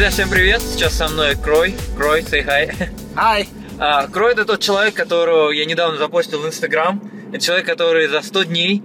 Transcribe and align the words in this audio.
Друзья, 0.00 0.12
всем 0.12 0.30
привет! 0.30 0.62
Сейчас 0.62 0.94
со 0.94 1.08
мной 1.08 1.36
Крой. 1.36 1.74
Крой, 1.94 2.22
say 2.22 2.42
hi. 2.42 2.72
Hi. 3.16 3.46
А, 3.78 4.06
Крой 4.06 4.32
это 4.32 4.46
тот 4.46 4.60
человек, 4.60 4.94
которого 4.94 5.50
я 5.50 5.66
недавно 5.66 5.98
запостил 5.98 6.40
в 6.40 6.46
Инстаграм. 6.46 7.02
Это 7.34 7.44
человек, 7.44 7.66
который 7.66 8.06
за 8.06 8.22
100 8.22 8.44
дней 8.44 8.82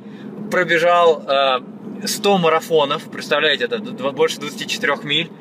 пробежал 0.51 1.23
а, 1.25 1.63
100 2.03 2.37
марафонов. 2.37 3.09
Представляете, 3.09 3.63
это 3.63 3.79
больше 3.79 4.41
24 4.41 4.97
миль. 5.03 5.31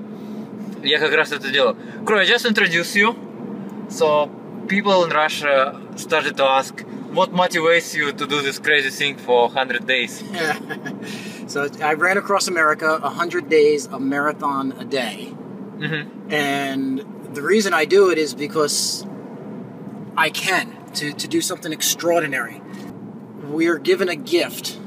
я 0.88 1.00
как 1.00 1.14
раз 1.14 1.32
это 1.32 1.50
делаю. 1.50 1.76
Крой, 2.06 2.22
I 2.22 2.26
just 2.26 2.46
introduce 2.46 2.96
you. 2.96 3.16
So 3.90 4.30
people 4.68 5.04
in 5.04 5.12
Russia 5.12 5.80
started 5.96 6.36
to 6.38 6.44
ask, 6.44 6.84
what 7.14 7.32
motivates 7.32 7.94
you 7.96 8.12
to 8.12 8.26
do 8.26 8.42
this 8.42 8.60
crazy 8.60 8.90
thing 8.90 9.18
for 9.18 9.48
100 9.48 9.86
days? 9.86 10.24
so 11.48 11.68
I 11.82 11.94
ran 11.94 12.18
across 12.18 12.48
America 12.48 13.00
100 13.02 13.50
days, 13.50 13.86
a 13.88 14.00
marathon 14.00 14.74
a 14.80 14.86
day. 14.86 15.34
Mhm. 15.78 16.32
And 16.32 17.04
the 17.34 17.42
reason 17.42 17.74
I 17.74 17.86
do 17.86 18.10
it 18.10 18.18
is 18.18 18.34
because 18.34 19.06
I 20.16 20.30
can, 20.30 20.76
to, 20.96 21.14
to 21.14 21.28
do 21.28 21.42
something 21.42 21.72
extraordinary. 21.74 22.62
We're 23.44 23.80
given 23.80 24.10
a 24.10 24.16
gift, 24.16 24.80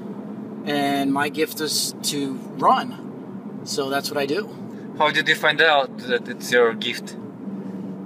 and 0.65 1.13
my 1.13 1.29
gift 1.29 1.61
is 1.61 1.95
to 2.05 2.35
run. 2.59 3.61
So 3.65 3.91
that's 3.91 4.11
what 4.11 4.19
I 4.19 4.27
do. 4.27 4.49
How 4.98 5.10
did 5.12 5.28
you 5.28 5.36
find 5.36 5.62
out 5.62 5.98
that 6.00 6.28
it's 6.28 6.52
your 6.52 6.74
gift? 6.74 7.16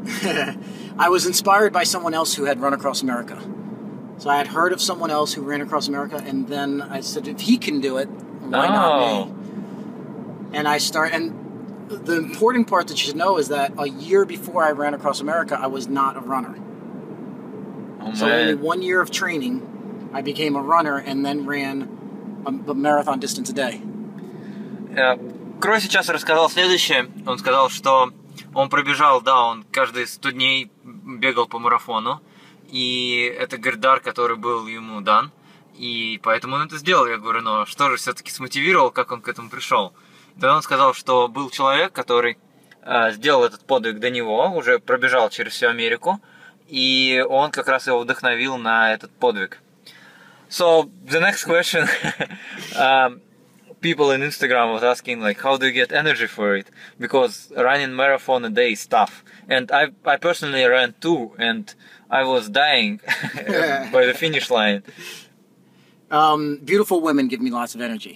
I 0.98 1.10
was 1.10 1.26
inspired 1.26 1.74
by 1.74 1.84
someone 1.84 2.14
else 2.14 2.36
who 2.36 2.46
had 2.46 2.62
run 2.62 2.74
across 2.74 3.02
America. 3.02 3.42
So 4.18 4.30
I 4.30 4.38
had 4.38 4.48
heard 4.48 4.72
of 4.72 4.80
someone 4.82 5.12
else 5.12 5.34
who 5.34 5.42
ran 5.42 5.62
across 5.62 5.88
America, 5.88 6.24
and 6.26 6.48
then 6.48 6.82
I 6.82 7.02
said, 7.02 7.28
if 7.28 7.42
he 7.42 7.58
can 7.58 7.82
do 7.82 7.98
it, 7.98 8.08
why 8.08 8.68
Oh. 8.68 8.72
not 8.72 9.00
me? 9.00 9.06
Oh. 9.14 9.36
And 10.54 10.68
I 10.68 10.78
start, 10.78 11.12
and 11.12 11.34
the 11.90 12.16
important 12.16 12.68
part 12.68 12.88
that 12.88 12.94
you 12.94 13.06
should 13.08 13.16
know 13.18 13.38
is 13.38 13.50
that 13.50 13.74
a 13.78 13.90
year 13.90 14.26
before 14.26 14.64
I 14.64 14.72
ran 14.72 14.94
across 14.94 15.20
America, 15.20 15.58
I 15.60 15.68
was 15.68 15.88
not 15.88 16.16
a 16.16 16.22
runner. 16.22 16.56
Oh, 18.00 18.14
So 18.14 18.30
only 18.30 18.56
one 18.56 18.82
year 18.82 19.02
of 19.02 19.12
training, 19.12 20.10
I 20.14 20.22
became 20.22 20.56
a 20.56 20.62
runner, 20.62 20.98
and 20.98 21.26
then 21.26 21.46
ran 21.46 21.90
a, 22.46 22.72
a 22.72 22.76
marathon 22.76 23.20
distance 23.20 23.50
a 23.50 23.54
day. 23.54 23.82
Э, 24.96 25.18
Крой 25.62 25.80
сейчас 25.82 26.10
рассказал 26.10 26.50
следующее. 26.50 27.10
Он 27.26 27.40
сказал, 27.40 27.70
что 27.70 28.12
он 28.54 28.70
пробежал, 28.70 29.22
да, 29.22 29.42
он 29.46 29.64
каждые 29.64 30.06
100 30.06 30.30
дней 30.32 30.72
бегал 30.84 31.48
по 31.48 31.60
марафону. 31.60 32.22
И 32.70 33.34
это 33.40 33.58
говорит, 33.58 33.80
дар, 33.80 34.00
который 34.00 34.38
был 34.38 34.68
ему 34.68 35.02
дан. 35.02 35.32
И 35.78 36.20
поэтому 36.24 36.56
он 36.56 36.64
это 36.64 36.78
сделал. 36.78 37.06
Я 37.06 37.18
говорю, 37.18 37.42
ну 37.42 37.66
что 37.66 37.90
же 37.90 37.98
все-таки 37.98 38.32
смотивировал, 38.32 38.92
как 38.92 39.12
он 39.12 39.22
к 39.22 39.28
этому 39.28 39.50
пришел? 39.50 39.94
Тогда 40.34 40.56
он 40.56 40.62
сказал, 40.62 40.94
что 40.94 41.28
был 41.28 41.50
человек, 41.50 41.94
который 41.94 42.38
э, 42.82 43.12
сделал 43.12 43.44
этот 43.44 43.66
подвиг 43.66 44.00
до 44.00 44.10
него, 44.10 44.50
уже 44.50 44.80
пробежал 44.80 45.30
через 45.30 45.54
всю 45.54 45.68
Америку. 45.68 46.20
И 46.68 47.24
он 47.30 47.52
как 47.52 47.68
раз 47.68 47.88
его 47.88 48.00
вдохновил 48.00 48.58
на 48.58 48.94
этот 48.94 49.12
подвиг. 49.18 49.62
So 50.50 50.90
the 51.06 51.20
next 51.20 51.46
question, 51.46 51.88
um, 52.78 53.22
people 53.86 54.10
in 54.16 54.22
Instagram 54.22 54.74
was 54.74 54.84
asking 54.84 55.18
like, 55.28 55.40
how 55.46 55.54
do 55.58 55.68
you 55.68 55.76
get 55.82 55.92
energy 55.92 56.26
for 56.38 56.56
it? 56.60 56.68
Because 56.98 57.34
running 57.56 57.96
marathon 57.96 58.44
a 58.44 58.50
day 58.50 58.72
is 58.78 58.84
tough, 58.98 59.24
and 59.56 59.66
I 59.72 59.84
I 60.14 60.16
personally 60.28 60.64
ran 60.76 60.90
two, 61.06 61.22
and 61.48 61.64
I 62.20 62.22
was 62.34 62.44
dying 62.50 62.92
by 63.96 64.02
the 64.10 64.16
finish 64.24 64.48
line. 64.58 64.82
Um, 66.20 66.42
beautiful 66.72 67.00
women 67.08 67.24
give 67.28 67.42
me 67.48 67.52
lots 67.60 67.76
of 67.76 67.82
energy. 67.90 68.16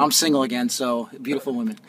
I'm 0.00 0.12
single 0.22 0.42
again, 0.48 0.68
so 0.68 0.86
beautiful 1.28 1.52
women. 1.60 1.76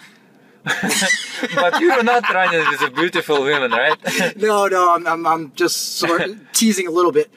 But 1.61 1.71
you're 1.81 2.03
not 2.13 2.23
running 2.37 2.63
with 2.71 2.83
a 2.89 2.91
beautiful 3.01 3.37
women, 3.51 3.71
right? 3.83 3.97
no, 4.47 4.67
no, 4.75 4.81
I'm, 4.95 5.03
I'm, 5.11 5.23
I'm 5.31 5.43
just 5.63 5.77
sort 6.03 6.21
of 6.21 6.29
teasing 6.59 6.87
a 6.91 6.93
little 6.97 7.15
bit. 7.19 7.27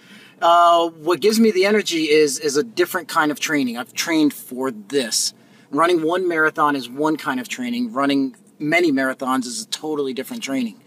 Uh, 0.43 0.91
what 1.09 1.19
gives 1.27 1.39
me 1.45 1.51
the 1.59 1.65
energy 1.73 2.03
is 2.21 2.31
is 2.49 2.55
a 2.65 2.65
different 2.81 3.07
kind 3.19 3.31
of 3.33 3.39
training. 3.49 3.75
I've 3.81 3.95
trained 4.07 4.35
for 4.49 4.67
this 4.97 5.33
Running 5.74 6.02
one 6.02 6.28
marathon 6.28 6.76
is 6.76 6.90
one 6.90 7.16
kind 7.18 7.40
of 7.40 7.48
training. 7.48 7.94
Running 7.94 8.36
many 8.58 8.92
marathons 8.92 9.46
is 9.46 9.64
a 9.64 9.68
totally 9.68 10.14
different 10.14 10.44
training. 10.44 10.82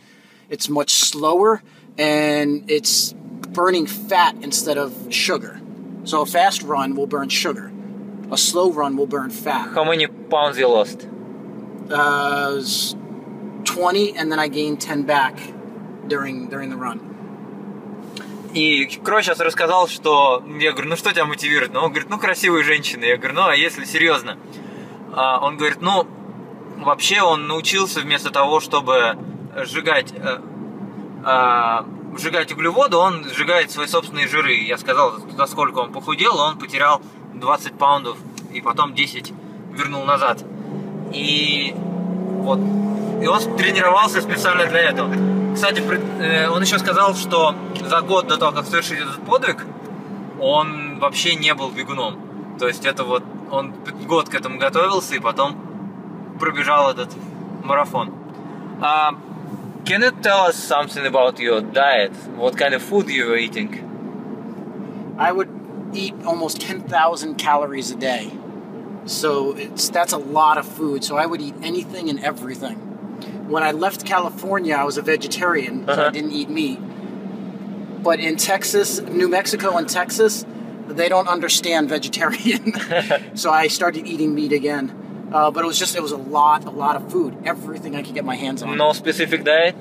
It's 0.50 0.69
much 0.69 0.91
slower 0.91 1.62
and 1.97 2.70
it's 2.70 3.12
burning 3.12 3.87
fat 3.87 4.37
instead 4.43 4.78
of 4.78 4.93
sugar. 5.10 5.60
So 6.04 6.22
a 6.22 6.26
fast 6.26 6.62
run 6.62 6.97
will 6.97 7.06
burn 7.06 7.28
sugar. 7.28 7.70
A 8.31 8.37
slow 8.37 8.72
run 8.72 8.97
will 8.97 9.06
burn 9.06 9.31
fat. 9.31 9.70
How 9.75 9.84
many 9.84 10.06
pounds 10.06 10.59
you 10.59 10.69
lost? 10.69 11.06
Uh, 11.91 12.50
it 12.50 12.54
was 12.54 12.97
20 13.65 14.16
and 14.16 14.32
then 14.32 14.38
I 14.38 14.48
gained 14.48 14.81
10 14.81 15.03
back 15.04 15.38
during 16.09 16.48
during 16.48 16.70
the 16.70 16.76
run. 16.76 17.09
И 18.54 18.84
Крой 19.03 19.22
сейчас 19.22 19.41
рассказал, 19.41 19.88
что 19.88 20.44
я 20.60 20.72
говорю, 20.72 20.91
ну 20.91 20.97
что 20.97 21.10
тебя 21.10 21.25
мотивирует? 21.25 21.72
Ну, 21.72 21.81
он 21.81 21.91
говорит, 21.91 22.10
ну 22.10 22.19
красивые 22.19 22.65
женщины. 22.65 23.04
Я 23.04 23.16
говорю, 23.16 23.34
ну 23.34 23.47
а 23.47 23.56
если 23.56 23.84
серьезно? 23.84 24.37
А, 25.17 25.39
он 25.39 25.57
говорит, 25.57 25.81
ну 25.81 26.05
вообще 26.78 27.23
он 27.23 27.47
научился 27.47 28.01
вместо 28.01 28.29
того, 28.29 28.59
чтобы 28.59 29.17
сжигать, 29.66 30.13
э, 30.13 30.38
а, 31.25 31.85
сжигать 32.16 32.51
углеводы, 32.51 32.97
он 32.97 33.25
сжигает 33.25 33.72
свои 33.72 33.88
собственные 33.88 34.27
жиры. 34.27 34.53
Я 34.53 34.77
сказал, 34.77 35.16
насколько 35.35 35.79
он 35.79 35.91
похудел, 35.91 36.39
он 36.39 36.59
потерял 36.59 37.01
20 37.33 37.79
паундов 37.79 38.17
и 38.53 38.61
потом 38.61 38.94
10 38.94 39.33
вернул 39.73 40.06
назад. 40.06 40.44
И 41.11 41.73
вот 41.75 42.59
и 43.19 43.25
он 43.25 43.57
тренировался 43.57 44.22
специально 44.22 44.67
для 44.67 44.81
этого. 44.81 45.11
Кстати, 45.56 45.81
э, 46.22 46.47
он 46.47 46.61
еще 46.61 46.77
сказал, 46.77 47.16
что 47.16 47.56
за 47.81 48.01
год 48.01 48.27
до 48.27 48.38
того, 48.38 48.51
как 48.51 48.67
совершить 48.67 49.00
этот 49.00 49.25
подвиг, 49.25 49.66
он 50.39 51.00
вообще 51.00 51.33
не 51.33 51.56
был 51.56 51.72
бегуном. 51.72 52.26
То 52.59 52.69
есть 52.69 52.84
это 52.84 53.04
вот 53.04 53.22
он 53.50 53.72
год 54.06 54.28
к 54.28 54.34
этому 54.34 54.59
готовился 54.59 55.15
и 55.15 55.19
потом 55.20 55.56
пробежал 56.38 56.91
этот 56.91 57.10
марафон. 57.65 58.12
А, 58.81 59.12
can 59.84 60.03
you 60.03 60.10
tell 60.22 60.47
us 60.47 60.56
something 60.56 61.04
about 61.06 61.38
your 61.38 61.60
diet? 61.60 62.12
What 62.37 62.56
kind 62.56 62.75
of 62.75 62.82
food 62.82 63.09
you 63.09 63.26
were 63.26 63.37
eating? 63.37 63.70
I 65.19 65.32
would 65.32 65.48
eat 65.93 66.15
almost 66.25 66.60
10,000 66.60 67.37
calories 67.37 67.91
a 67.91 67.97
day. 67.97 68.32
So 69.04 69.54
it's 69.56 69.88
that's 69.91 70.12
a 70.12 70.19
lot 70.19 70.56
of 70.59 70.66
food. 70.66 71.04
So 71.04 71.16
I 71.16 71.26
would 71.26 71.41
eat 71.41 71.54
anything 71.62 72.09
and 72.09 72.19
everything. 72.25 72.76
When 73.48 73.62
I 73.62 73.72
left 73.72 74.04
California, 74.06 74.75
I 74.76 74.84
was 74.84 74.97
a 74.97 75.03
vegetarian, 75.03 75.84
so 75.87 75.93
Uh-huh. 75.93 76.06
I 76.06 76.10
didn't 76.10 76.32
eat 76.32 76.48
meat. 76.48 76.78
But 78.03 78.19
in 78.20 78.37
Texas, 78.37 79.00
New 79.00 79.28
Mexico 79.28 79.76
and 79.76 79.88
Texas, 79.88 80.44
they 80.88 81.09
don't 81.09 81.28
understand 81.28 81.90
vegetarian. 81.90 82.74
so 83.36 83.52
I 83.52 83.68
started 83.68 84.08
eating 84.08 84.34
meat 84.36 84.52
again. 84.53 85.30
Uh, 85.31 85.52
but 85.52 85.64
it 85.64 85.68
was 85.68 85.78
just 85.78 85.96
it 85.96 86.02
was 86.02 86.14
a 86.14 86.18
lot, 86.18 86.64
a 86.66 86.70
lot 86.70 86.96
of 86.96 87.12
food. 87.12 87.36
Everything 87.46 87.96
I 87.96 88.02
could 88.03 88.13
get 88.16 88.24
my 88.24 88.36
hands 88.36 88.63
on. 88.63 88.78
No 88.78 88.94
specific 88.94 89.44
diet? 89.44 89.75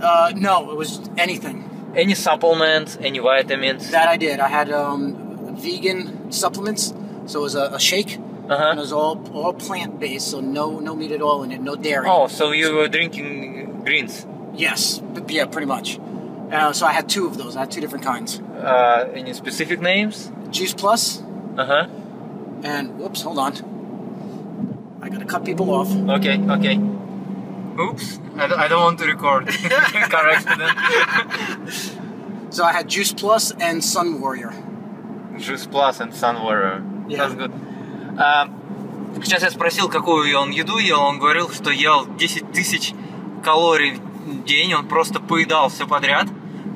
Uh, 0.00 0.32
no, 0.36 0.70
it 0.70 0.76
was 0.76 1.00
anything. 1.18 1.64
Any 1.94 2.14
supplements? 2.14 2.96
Any 3.00 3.18
vitamins? 3.18 3.90
That 3.90 4.08
I 4.08 4.16
did. 4.16 4.40
I 4.40 4.48
had 4.48 4.70
um, 4.70 5.56
vegan 5.58 6.30
supplements, 6.32 6.94
so 7.26 7.40
it 7.40 7.42
was 7.42 7.54
a, 7.54 7.70
a 7.74 7.80
shake, 7.80 8.14
and 8.16 8.24
it 8.44 8.50
Uh-huh. 8.52 8.74
was 8.76 8.92
all 8.92 9.20
all 9.34 9.52
plant 9.52 9.98
based, 10.00 10.30
so 10.30 10.40
no 10.40 10.80
no 10.80 10.94
meat 10.94 11.12
at 11.12 11.20
all 11.20 11.42
in 11.42 11.52
it, 11.52 11.60
no 11.60 11.74
dairy. 11.76 12.06
Oh, 12.08 12.26
so 12.28 12.52
you 12.52 12.74
were 12.74 12.88
drinking 12.88 13.82
greens? 13.84 14.26
Yes, 14.54 15.02
yeah, 15.28 15.44
pretty 15.46 15.66
much. 15.66 15.98
Uh, 16.51 16.71
so 16.71 16.85
I 16.85 16.91
had 16.93 17.09
two 17.09 17.25
of 17.25 17.37
those. 17.37 17.55
I 17.55 17.61
had 17.61 17.71
two 17.71 17.81
different 17.81 18.05
kinds: 18.05 18.39
Uh, 18.39 19.07
any 19.13 19.33
specific 19.33 19.81
names? 19.81 20.31
Juice 20.51 20.73
Plus 20.73 21.21
Uh 21.57 21.65
huh. 21.65 21.87
and 22.63 22.97
whoops, 22.99 23.21
hold 23.23 23.39
on. 23.39 23.53
I 25.01 25.09
gotta 25.09 25.25
cut 25.25 25.43
people 25.45 25.71
off. 25.71 25.89
Okay, 26.19 26.37
okay. 26.57 26.77
Oops, 27.79 28.19
I 28.37 28.47
don't, 28.47 28.59
I 28.59 28.67
don't 28.67 28.83
want 28.83 28.99
to 28.99 29.05
record. 29.07 29.47
Car 29.47 30.29
accident. 30.29 30.71
So 32.51 32.63
I 32.63 32.71
had 32.71 32.87
Juice 32.87 33.11
Plus 33.13 33.51
and 33.59 33.83
Sun 33.83 34.21
Warrior. 34.21 34.53
Juice 35.39 35.65
Plus 35.65 35.99
and 35.99 36.13
Sun 36.13 36.43
Warrior. 36.43 36.83
Yeah. 37.07 37.17
That's 37.27 37.33
good. 37.33 37.51
А, 38.19 38.47
сейчас 39.23 39.41
я 39.41 39.49
спросил, 39.49 39.89
какую 39.89 40.37
он 40.39 40.51
еду 40.51 40.77
ел. 40.77 40.99
Он 41.01 41.17
говорил, 41.17 41.49
что 41.49 41.71
ел 41.71 42.05
10 42.05 42.51
тысяч 42.51 42.93
калорий 43.43 43.93
в 43.95 44.43
день. 44.45 44.73
Он 44.75 44.87
просто 44.87 45.19
поедал 45.19 45.69
все 45.69 45.87
подряд. 45.87 46.27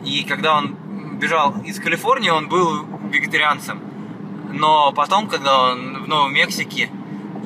И 0.04 0.24
когда 0.24 0.56
он 0.56 0.76
бежал 1.18 1.54
из 1.64 1.78
Калифорнии, 1.80 2.30
он 2.30 2.48
был 2.48 2.84
вегетарианцем. 3.10 3.80
Но 4.52 4.92
потом, 4.92 5.28
когда 5.28 5.70
он 5.70 6.02
в 6.04 6.08
Новой 6.08 6.32
Мексике 6.32 6.90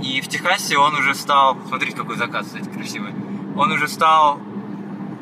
и 0.03 0.21
в 0.21 0.29
Техасе, 0.29 0.79
он 0.79 0.95
уже 0.95 1.15
стал... 1.15 1.57
Смотрите, 1.69 1.97
какой 1.97 2.17
закат, 2.17 2.47
кстати, 2.47 2.69
красивый. 2.69 3.13
он 3.57 3.73
уже 3.73 3.89
стал 3.89 4.41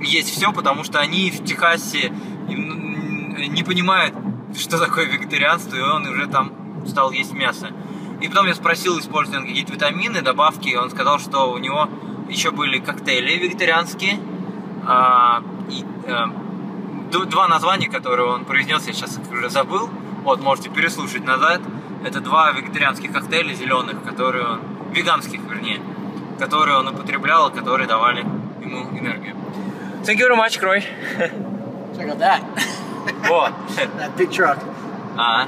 есть 0.01 0.31
все, 0.31 0.53
потому 0.53 0.85
что 0.85 1.01
они 1.01 1.31
в 1.31 1.45
Техасе 1.45 2.13
не 2.49 3.63
понимают, 3.63 4.15
что 4.57 4.79
такое 4.79 5.07
вегетарианство, 5.07 5.77
и 5.77 5.81
он 5.81 6.07
уже 6.07 6.27
там 6.27 6.53
стал 6.87 7.11
есть 7.11 7.33
мясо. 7.33 7.71
И 8.21 8.29
потом 8.29 8.47
я 8.47 8.55
спросил, 8.55 8.99
использует 8.99 9.41
он 9.41 9.47
какие-то 9.47 9.73
витамины, 9.73 10.23
добавки, 10.23 10.69
и 10.69 10.77
он 10.77 10.91
сказал, 10.91 11.19
что 11.19 11.51
у 11.53 11.59
него 11.59 11.89
еще 12.29 12.51
были 12.51 12.79
коктейли 12.79 13.39
вегетарианские, 13.39 14.19
а, 14.87 15.43
и 15.69 15.85
а, 16.09 16.31
два 17.25 17.49
названия, 17.49 17.89
которые 17.89 18.29
он 18.29 18.45
произнес, 18.45 18.87
я 18.87 18.93
сейчас 18.93 19.19
уже 19.31 19.49
забыл, 19.51 19.89
вот, 20.25 20.41
можете 20.41 20.71
переслушать 20.71 21.25
назад, 21.25 21.61
это 22.05 22.21
два 22.21 22.51
вегетарианских 22.53 23.13
коктейля 23.13 23.55
зеленых, 23.55 24.03
которые 24.03 24.45
он, 24.47 24.61
веганских, 24.93 25.41
вернее, 25.49 25.81
которые 26.39 26.79
он 26.79 26.89
употреблял, 26.89 27.51
которые 27.51 27.87
давали 27.87 28.21
ему 28.61 28.99
энергию. 28.99 29.35
Thank 30.05 30.19
you 30.19 30.29
very 30.29 30.37
much, 30.37 30.59
Крой. 30.59 30.85
Check 31.97 32.11
out 32.11 32.19
that. 32.19 32.43
Вот. 33.29 33.53
that 33.99 34.17
big 34.17 34.31
truck. 34.31 34.59
А, 35.17 35.47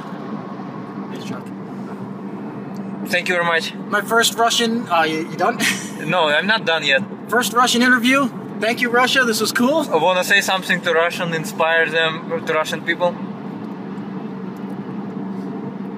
Big 1.11 1.25
truck. 1.27 1.43
thank 3.09 3.29
you 3.29 3.35
very 3.35 3.45
much. 3.45 3.75
My 3.91 4.01
first 4.01 4.39
Russian. 4.39 4.87
Uh, 4.89 5.03
you, 5.03 5.29
you 5.31 5.37
done? 5.37 5.59
No, 6.07 6.29
I'm 6.29 6.47
not 6.47 6.65
done 6.65 6.85
yet. 6.85 7.03
first 7.29 7.53
Russian 7.53 7.83
interview. 7.83 8.29
Thank 8.60 8.81
you, 8.81 8.90
Russia. 8.90 9.24
This 9.24 9.42
was 9.42 9.52
cool. 9.52 9.84
Wanna 9.90 10.24
say 10.24 10.42
something 10.42 10.81
to 10.81 10.94
Russian, 10.94 11.34
inspire 11.34 11.90
them, 11.90 12.46
to 12.46 12.54
Russian 12.54 12.81
people? 12.84 13.16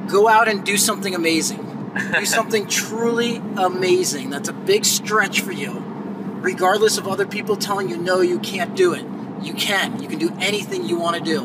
Go 0.08 0.28
out 0.28 0.48
and 0.48 0.64
do 0.64 0.78
something 0.78 1.14
amazing. 1.14 1.64
do 2.18 2.26
something 2.26 2.68
truly 2.68 3.42
amazing. 3.58 4.30
That's 4.30 4.50
a 4.50 4.54
big 4.54 4.86
stretch 4.86 5.42
for 5.42 5.52
you. 5.52 5.72
Regardless 6.42 6.98
of 6.98 7.08
other 7.08 7.26
people 7.26 7.56
telling 7.56 7.90
you 7.90 7.98
no, 7.98 8.22
you 8.22 8.40
can't 8.40 8.76
do 8.76 8.94
it. 8.94 9.06
You 9.42 9.54
can. 9.54 10.02
You 10.02 10.08
can 10.08 10.20
do 10.20 10.32
anything 10.40 10.86
you 10.86 10.98
want 10.98 11.18
to 11.18 11.24
do. 11.24 11.40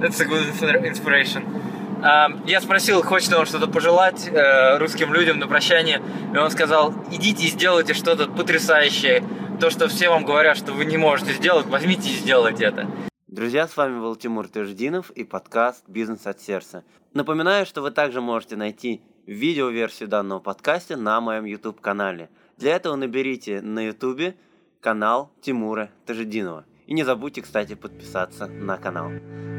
That's 0.00 0.20
a 0.20 0.24
good 0.24 0.46
inspiration. 0.84 1.58
Um, 2.02 2.46
я 2.46 2.60
спросил, 2.60 3.02
хочет 3.02 3.30
ли 3.30 3.36
он 3.36 3.46
что-то 3.46 3.66
пожелать 3.66 4.28
э, 4.28 4.78
русским 4.78 5.12
людям 5.12 5.40
на 5.40 5.48
прощание, 5.48 6.00
и 6.32 6.36
он 6.36 6.48
сказал, 6.52 6.94
идите 7.10 7.44
и 7.44 7.48
сделайте 7.48 7.92
что-то 7.92 8.28
потрясающее. 8.28 9.24
То, 9.63 9.69
что 9.69 9.87
все 9.87 10.09
вам 10.09 10.25
говорят, 10.25 10.57
что 10.57 10.73
вы 10.73 10.83
не 10.83 10.97
можете 10.97 11.31
сделать, 11.31 11.67
возьмите 11.67 12.09
и 12.09 12.15
сделайте 12.15 12.65
это. 12.65 12.85
Друзья, 13.27 13.65
с 13.65 13.77
вами 13.77 13.97
был 13.97 14.17
Тимур 14.17 14.49
Тыждинов 14.49 15.09
и 15.11 15.23
подкаст 15.23 15.85
«Бизнес 15.87 16.27
от 16.27 16.41
сердца». 16.41 16.83
Напоминаю, 17.13 17.65
что 17.65 17.81
вы 17.81 17.91
также 17.91 18.19
можете 18.19 18.57
найти 18.57 19.01
видеоверсию 19.25 20.09
данного 20.09 20.41
подкаста 20.41 20.97
на 20.97 21.21
моем 21.21 21.45
YouTube-канале. 21.45 22.29
Для 22.57 22.75
этого 22.75 22.97
наберите 22.97 23.61
на 23.61 23.87
YouTube 23.87 24.35
канал 24.81 25.31
Тимура 25.39 25.91
Тажидинова. 26.05 26.65
И 26.85 26.93
не 26.93 27.05
забудьте, 27.05 27.41
кстати, 27.41 27.75
подписаться 27.75 28.47
на 28.47 28.75
канал. 28.75 29.11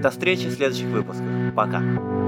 До 0.03 0.11
встречи 0.11 0.49
в 0.49 0.53
следующих 0.53 0.89
выпусках. 0.89 1.55
Пока! 1.57 2.24